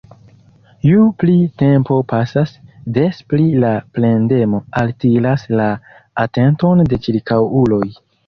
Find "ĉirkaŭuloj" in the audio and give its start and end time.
7.07-7.85